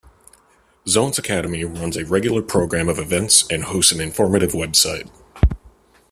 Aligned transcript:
Zoence 0.87 1.19
Academy 1.19 1.63
runs 1.63 1.95
a 1.95 2.03
regular 2.03 2.41
programme 2.41 2.89
of 2.89 2.97
events 2.97 3.45
and 3.51 3.65
hosts 3.65 3.91
an 3.91 4.01
informative 4.01 4.53
website. 4.53 5.07